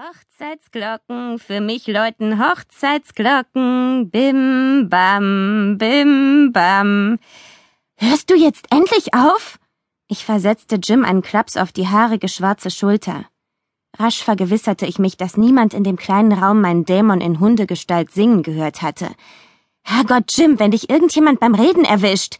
[0.00, 7.18] Hochzeitsglocken, für mich läuten Hochzeitsglocken, bim bam, bim bam.
[7.96, 9.58] Hörst du jetzt endlich auf?
[10.08, 13.26] Ich versetzte Jim einen Klaps auf die haarige schwarze Schulter.
[13.98, 18.42] Rasch vergewisserte ich mich, dass niemand in dem kleinen Raum meinen Dämon in Hundegestalt singen
[18.42, 19.10] gehört hatte.
[19.82, 22.38] Herrgott, Jim, wenn dich irgendjemand beim Reden erwischt.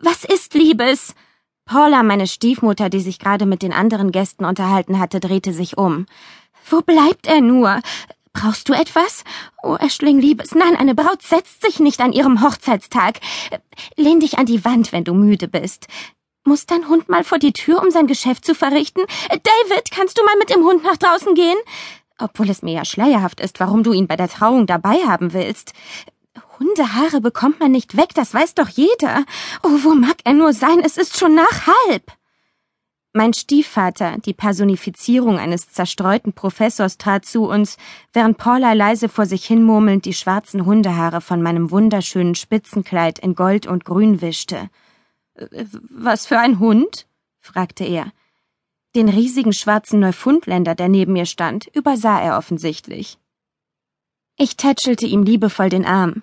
[0.00, 1.14] Was ist, Liebes?
[1.64, 6.06] Paula, meine Stiefmutter, die sich gerade mit den anderen Gästen unterhalten hatte, drehte sich um.
[6.70, 7.80] Wo bleibt er nur?
[8.32, 9.24] Brauchst du etwas?
[9.62, 13.20] Oh, Eschling, Liebes, nein, eine Braut setzt sich nicht an ihrem Hochzeitstag.
[13.96, 15.86] Lehn dich an die Wand, wenn du müde bist.
[16.44, 19.02] Muss dein Hund mal vor die Tür, um sein Geschäft zu verrichten?
[19.28, 21.58] David, kannst du mal mit dem Hund nach draußen gehen?
[22.18, 25.72] Obwohl es mir ja schleierhaft ist, warum du ihn bei der Trauung dabei haben willst.
[26.58, 29.24] Hundehaare bekommt man nicht weg, das weiß doch jeder.
[29.62, 30.80] Oh, wo mag er nur sein?
[30.80, 32.12] Es ist schon nach halb.
[33.14, 37.78] Mein Stiefvater, die Personifizierung eines zerstreuten Professors, trat zu uns,
[38.12, 43.66] während Paula leise vor sich hinmurmelnd die schwarzen Hundehaare von meinem wunderschönen Spitzenkleid in Gold
[43.66, 44.68] und Grün wischte.
[45.34, 47.06] Äh, was für ein Hund?
[47.40, 48.12] fragte er.
[48.94, 53.18] Den riesigen schwarzen Neufundländer, der neben mir stand, übersah er offensichtlich.
[54.36, 56.22] Ich tätschelte ihm liebevoll den Arm.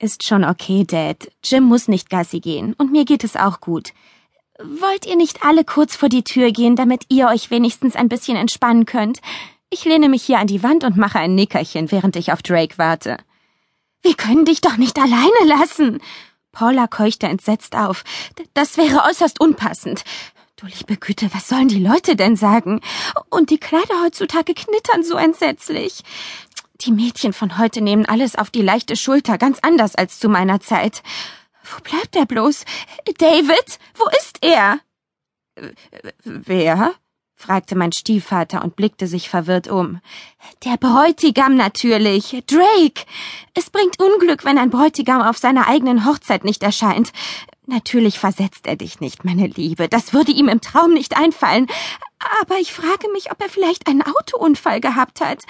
[0.00, 1.30] Ist schon okay, Dad.
[1.44, 3.92] Jim muss nicht Gassi gehen, und mir geht es auch gut.
[4.60, 8.36] Wollt ihr nicht alle kurz vor die Tür gehen, damit ihr euch wenigstens ein bisschen
[8.36, 9.20] entspannen könnt?
[9.70, 12.76] Ich lehne mich hier an die Wand und mache ein Nickerchen, während ich auf Drake
[12.76, 13.18] warte.
[14.02, 16.00] Wir können dich doch nicht alleine lassen.
[16.50, 18.02] Paula keuchte entsetzt auf.
[18.54, 20.02] Das wäre äußerst unpassend.
[20.56, 22.80] Du liebe Güte, was sollen die Leute denn sagen?
[23.30, 26.02] Und die Kleider heutzutage knittern so entsetzlich.
[26.80, 30.58] Die Mädchen von heute nehmen alles auf die leichte Schulter, ganz anders als zu meiner
[30.58, 31.04] Zeit.
[31.70, 32.64] Wo bleibt er bloß?
[33.18, 34.80] David, wo ist er?
[36.24, 36.94] Wer?
[37.38, 40.00] fragte mein Stiefvater und blickte sich verwirrt um.
[40.64, 43.04] Der Bräutigam natürlich, Drake.
[43.54, 47.12] Es bringt Unglück, wenn ein Bräutigam auf seiner eigenen Hochzeit nicht erscheint.
[47.66, 49.88] Natürlich versetzt er dich nicht, meine Liebe.
[49.88, 51.68] Das würde ihm im Traum nicht einfallen.
[52.42, 55.44] Aber ich frage mich, ob er vielleicht einen Autounfall gehabt hat.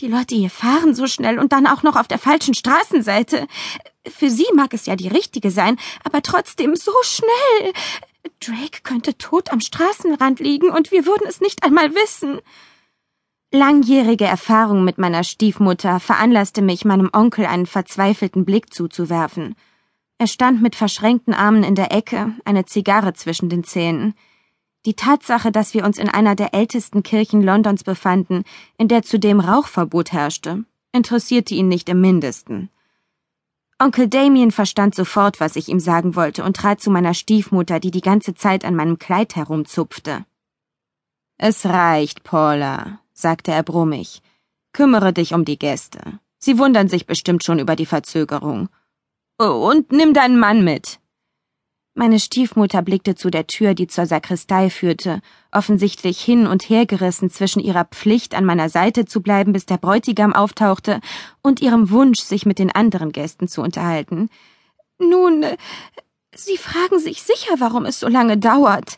[0.00, 3.46] Die Leute hier fahren so schnell und dann auch noch auf der falschen Straßenseite.
[4.08, 7.72] Für sie mag es ja die richtige sein, aber trotzdem so schnell.
[8.40, 12.40] Drake könnte tot am Straßenrand liegen und wir würden es nicht einmal wissen.
[13.52, 19.56] Langjährige Erfahrung mit meiner Stiefmutter veranlasste mich, meinem Onkel einen verzweifelten Blick zuzuwerfen.
[20.18, 24.14] Er stand mit verschränkten Armen in der Ecke, eine Zigarre zwischen den Zähnen.
[24.86, 28.44] Die Tatsache, dass wir uns in einer der ältesten Kirchen Londons befanden,
[28.78, 32.70] in der zudem Rauchverbot herrschte, interessierte ihn nicht im mindesten.
[33.82, 37.90] Onkel Damien verstand sofort, was ich ihm sagen wollte, und trat zu meiner Stiefmutter, die
[37.90, 40.26] die ganze Zeit an meinem Kleid herumzupfte.
[41.38, 44.20] Es reicht, Paula, sagte er brummig.
[44.74, 46.20] Kümmere dich um die Gäste.
[46.38, 48.68] Sie wundern sich bestimmt schon über die Verzögerung.
[49.38, 50.99] Oh, und nimm deinen Mann mit.
[51.94, 55.20] Meine Stiefmutter blickte zu der Tür, die zur Sakristei führte,
[55.50, 59.76] offensichtlich hin und her gerissen zwischen ihrer Pflicht, an meiner Seite zu bleiben, bis der
[59.76, 61.00] Bräutigam auftauchte,
[61.42, 64.30] und ihrem Wunsch, sich mit den anderen Gästen zu unterhalten.
[64.98, 65.44] Nun,
[66.34, 68.96] Sie fragen sich sicher, warum es so lange dauert.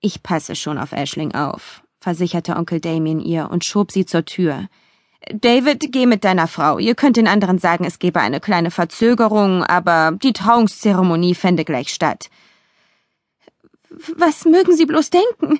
[0.00, 4.68] Ich passe schon auf Ashling auf, versicherte Onkel Damien ihr und schob sie zur Tür.
[5.32, 6.78] David, geh mit deiner Frau.
[6.78, 11.92] Ihr könnt den anderen sagen, es gebe eine kleine Verzögerung, aber die Trauungszeremonie fände gleich
[11.92, 12.30] statt.
[14.16, 15.58] Was mögen Sie bloß denken?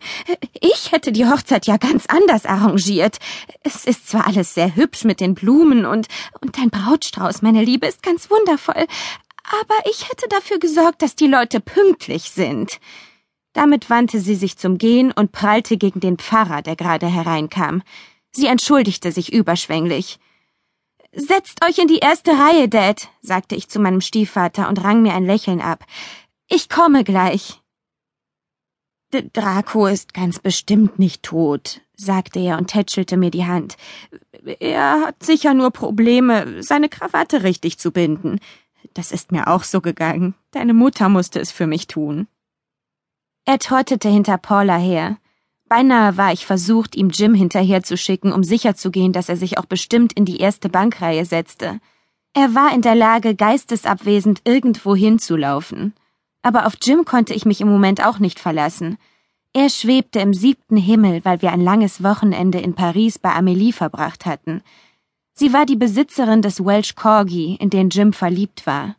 [0.61, 3.19] Ich hätte die Hochzeit ja ganz anders arrangiert.
[3.63, 6.07] Es ist zwar alles sehr hübsch mit den Blumen und,
[6.41, 8.87] und dein Brautstrauß, meine Liebe, ist ganz wundervoll,
[9.45, 12.79] aber ich hätte dafür gesorgt, dass die Leute pünktlich sind.
[13.53, 17.83] Damit wandte sie sich zum Gehen und prallte gegen den Pfarrer, der gerade hereinkam.
[18.37, 20.19] Sie entschuldigte sich überschwänglich.
[21.11, 25.15] Setzt euch in die erste Reihe, Dad, sagte ich zu meinem Stiefvater und rang mir
[25.15, 25.87] ein Lächeln ab.
[26.47, 27.63] Ich komme gleich.
[29.15, 33.79] D Draco ist ganz bestimmt nicht tot, sagte er und tätschelte mir die Hand.
[34.61, 38.39] Er hat sicher nur Probleme, seine Krawatte richtig zu binden.
[38.93, 40.35] Das ist mir auch so gegangen.
[40.51, 42.29] Deine Mutter musste es für mich tun.
[43.47, 45.17] Er trottete hinter Paula her.
[45.69, 50.25] Beinahe war ich versucht, ihm Jim hinterherzuschicken, um sicherzugehen, dass er sich auch bestimmt in
[50.25, 51.81] die erste Bankreihe setzte.
[52.35, 55.95] Er war in der Lage, geistesabwesend irgendwo hinzulaufen.
[56.43, 58.99] Aber auf Jim konnte ich mich im Moment auch nicht verlassen.
[59.53, 64.27] Er schwebte im siebten Himmel, weil wir ein langes Wochenende in Paris bei Amelie verbracht
[64.27, 64.63] hatten.
[65.33, 68.97] Sie war die Besitzerin des Welsh Corgi, in den Jim verliebt war.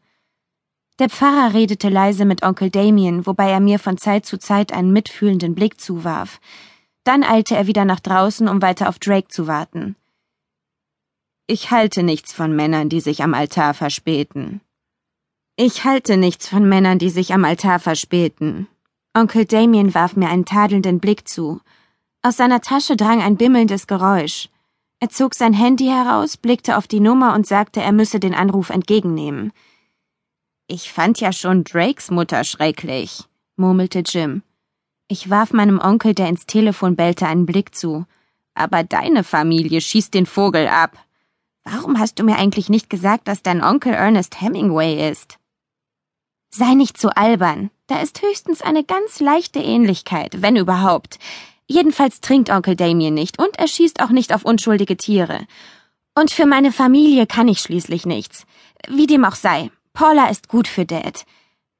[0.99, 4.91] Der Pfarrer redete leise mit Onkel Damien, wobei er mir von Zeit zu Zeit einen
[4.91, 6.39] mitfühlenden Blick zuwarf.
[7.03, 9.95] Dann eilte er wieder nach draußen, um weiter auf Drake zu warten.
[11.45, 14.59] Ich halte nichts von Männern, die sich am Altar verspäten.
[15.55, 18.67] Ich halte nichts von Männern, die sich am Altar verspäten.
[19.15, 21.61] Onkel Damien warf mir einen tadelnden Blick zu.
[22.23, 24.49] Aus seiner Tasche drang ein bimmelndes Geräusch.
[24.99, 28.71] Er zog sein Handy heraus, blickte auf die Nummer und sagte, er müsse den Anruf
[28.71, 29.53] entgegennehmen.
[30.69, 33.23] Ich fand ja schon Drakes Mutter schrecklich,
[33.55, 34.43] murmelte Jim.
[35.07, 38.05] Ich warf meinem Onkel, der ins Telefon bellte, einen Blick zu.
[38.53, 40.97] Aber deine Familie schießt den Vogel ab.
[41.63, 45.37] Warum hast du mir eigentlich nicht gesagt, dass dein Onkel Ernest Hemingway ist?
[46.49, 47.71] Sei nicht so albern.
[47.87, 51.17] Da ist höchstens eine ganz leichte Ähnlichkeit, wenn überhaupt.
[51.67, 55.47] Jedenfalls trinkt Onkel Damien nicht und er schießt auch nicht auf unschuldige Tiere.
[56.13, 58.45] Und für meine Familie kann ich schließlich nichts.
[58.89, 61.25] Wie dem auch sei, Paula ist gut für Dad.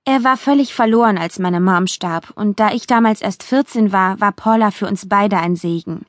[0.04, 4.20] Er war völlig verloren, als meine Mom starb, und da ich damals erst 14 war,
[4.20, 6.04] war Paula für uns beide ein Segen.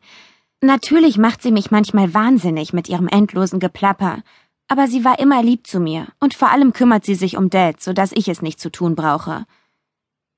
[0.63, 4.23] Natürlich macht sie mich manchmal wahnsinnig mit ihrem endlosen Geplapper,
[4.69, 7.83] aber sie war immer lieb zu mir und vor allem kümmert sie sich um Dad,
[7.83, 9.45] so dass ich es nicht zu tun brauche.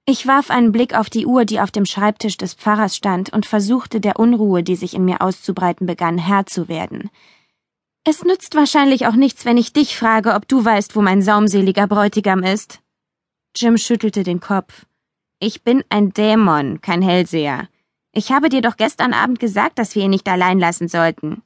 [0.06, 3.46] Ich warf einen Blick auf die Uhr, die auf dem Schreibtisch des Pfarrers stand, und
[3.46, 7.10] versuchte der Unruhe, die sich in mir auszubreiten begann, Herr zu werden.
[8.04, 11.86] Es nützt wahrscheinlich auch nichts, wenn ich dich frage, ob du weißt, wo mein saumseliger
[11.86, 12.80] Bräutigam ist.
[13.54, 14.86] Jim schüttelte den Kopf.
[15.38, 17.68] Ich bin ein Dämon, kein Hellseher.
[18.12, 21.42] Ich habe dir doch gestern Abend gesagt, dass wir ihn nicht allein lassen sollten.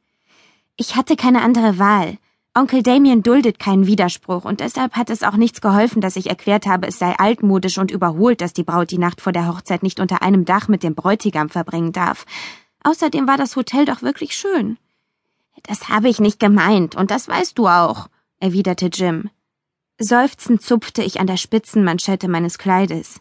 [0.77, 2.19] Ich hatte keine andere Wahl.
[2.57, 6.67] Onkel Damien duldet keinen Widerspruch und deshalb hat es auch nichts geholfen, dass ich erklärt
[6.67, 9.99] habe, es sei altmodisch und überholt, dass die Braut die Nacht vor der Hochzeit nicht
[9.99, 12.27] unter einem Dach mit dem Bräutigam verbringen darf.
[12.85, 14.79] Außerdem war das Hotel doch wirklich schön.
[15.63, 18.09] Das habe ich nicht gemeint, und das weißt du auch,
[18.41, 19.31] erwiderte Jim.
[19.99, 23.21] Seufzend zupfte ich an der Spitzenmanschette meines Kleides.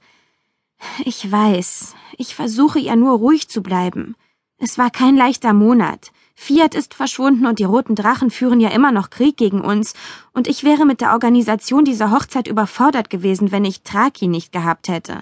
[1.06, 4.15] Ich weiß, ich versuche ja nur ruhig zu bleiben.
[4.57, 6.12] Es war kein leichter Monat.
[6.35, 9.94] Fiat ist verschwunden und die roten Drachen führen ja immer noch Krieg gegen uns,
[10.33, 14.88] und ich wäre mit der Organisation dieser Hochzeit überfordert gewesen, wenn ich Traki nicht gehabt
[14.88, 15.21] hätte.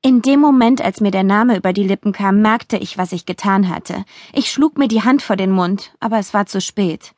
[0.00, 3.26] In dem Moment, als mir der Name über die Lippen kam, merkte ich, was ich
[3.26, 4.04] getan hatte.
[4.32, 7.14] Ich schlug mir die Hand vor den Mund, aber es war zu spät.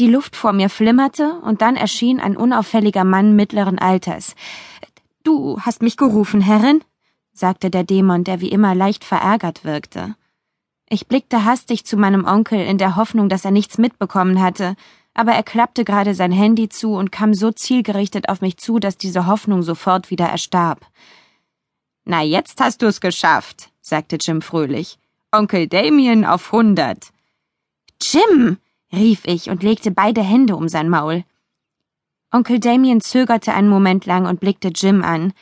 [0.00, 4.34] Die Luft vor mir flimmerte, und dann erschien ein unauffälliger Mann mittleren Alters.
[5.22, 6.82] Du hast mich gerufen, Herrin?
[7.32, 10.16] sagte der Dämon, der wie immer leicht verärgert wirkte.
[10.88, 14.74] Ich blickte hastig zu meinem Onkel in der Hoffnung, dass er nichts mitbekommen hatte,
[15.14, 18.98] aber er klappte gerade sein Handy zu und kam so zielgerichtet auf mich zu, dass
[18.98, 20.86] diese Hoffnung sofort wieder erstarb.
[22.08, 24.96] Na, jetzt hast du's geschafft, sagte Jim fröhlich.
[25.32, 27.12] Onkel Damien auf hundert.
[28.00, 28.58] Jim,
[28.92, 31.24] rief ich und legte beide Hände um sein Maul.
[32.30, 35.32] Onkel Damien zögerte einen Moment lang und blickte Jim an.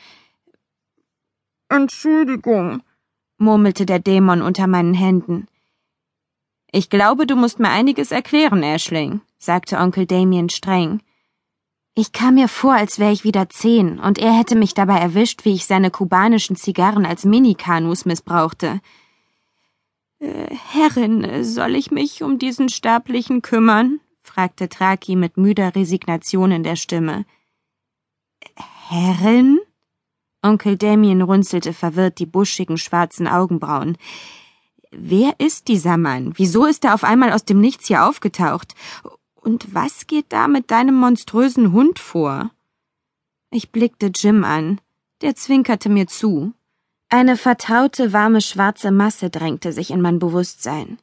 [1.69, 2.81] Entschuldigung,
[3.37, 5.47] murmelte der Dämon unter meinen Händen.
[6.71, 11.01] Ich glaube, du musst mir einiges erklären, Ashling, sagte Onkel Damien streng.
[11.97, 15.45] Ich kam mir vor, als wäre ich wieder zehn, und er hätte mich dabei erwischt,
[15.45, 18.81] wie ich seine kubanischen Zigarren als Minikanus missbrauchte.
[20.19, 24.01] Äh, Herrin, soll ich mich um diesen Sterblichen kümmern?
[24.23, 27.25] fragte Traki mit müder Resignation in der Stimme.
[28.89, 29.59] Herrin?
[30.41, 33.97] Onkel Damien runzelte verwirrt die buschigen schwarzen Augenbrauen.
[34.91, 36.33] Wer ist dieser Mann?
[36.35, 38.75] Wieso ist er auf einmal aus dem Nichts hier aufgetaucht?
[39.45, 42.49] Und was geht da mit deinem monströsen Hund vor?
[43.51, 44.81] Ich blickte Jim an.
[45.21, 46.53] Der zwinkerte mir zu.
[47.09, 50.97] Eine vertraute, warme, schwarze Masse drängte sich in mein Bewusstsein.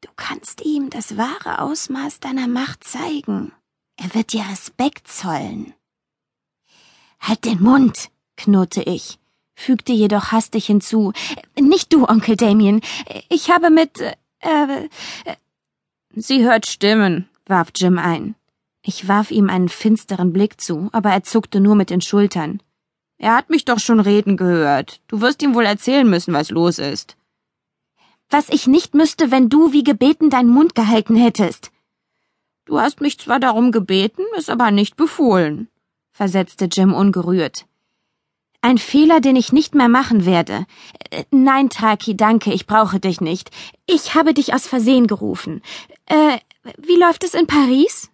[0.00, 3.52] Du kannst ihm das wahre Ausmaß deiner Macht zeigen.
[3.96, 5.74] Er wird dir Respekt zollen.
[7.20, 9.20] Halt den Mund, knurrte ich,
[9.54, 11.12] fügte jedoch hastig hinzu.
[11.58, 12.80] Nicht du, Onkel Damien.
[13.28, 14.00] Ich habe mit.
[14.00, 14.88] Äh, äh,
[16.16, 18.34] Sie hört Stimmen, warf Jim ein.
[18.82, 22.62] Ich warf ihm einen finsteren Blick zu, aber er zuckte nur mit den Schultern.
[23.18, 25.00] Er hat mich doch schon reden gehört.
[25.08, 27.16] Du wirst ihm wohl erzählen müssen, was los ist
[28.30, 31.70] was ich nicht müsste, wenn du wie gebeten deinen Mund gehalten hättest.
[32.64, 35.68] Du hast mich zwar darum gebeten, es aber nicht befohlen,
[36.12, 37.66] versetzte Jim ungerührt.
[38.62, 40.66] Ein Fehler, den ich nicht mehr machen werde.
[41.10, 43.50] Äh, nein, Taki, danke, ich brauche dich nicht.
[43.86, 45.60] Ich habe dich aus Versehen gerufen.
[46.06, 46.38] Äh,
[46.78, 48.10] wie läuft es in Paris?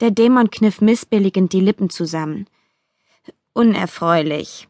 [0.00, 2.46] Der Dämon kniff missbilligend die Lippen zusammen.
[3.52, 4.68] Unerfreulich.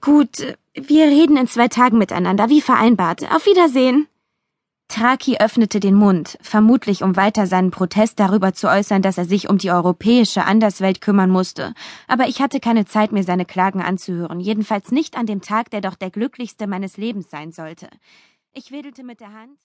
[0.00, 3.30] Gut, wir reden in zwei Tagen miteinander, wie vereinbart.
[3.32, 4.08] Auf Wiedersehen.
[4.88, 9.48] Traki öffnete den Mund, vermutlich um weiter seinen Protest darüber zu äußern, dass er sich
[9.48, 11.74] um die europäische Anderswelt kümmern musste,
[12.06, 15.82] aber ich hatte keine Zeit, mir seine Klagen anzuhören, jedenfalls nicht an dem Tag, der
[15.82, 17.88] doch der glücklichste meines Lebens sein sollte.
[18.54, 19.56] Ich wedelte mit der Hand.